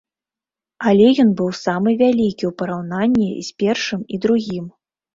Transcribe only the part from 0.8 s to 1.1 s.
Але